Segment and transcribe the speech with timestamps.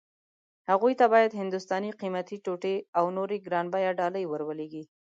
[0.69, 4.83] هغوی ته باید هندوستاني قيمتي ټوټې او نورې ګران بيه ډالۍ ور ولېږي.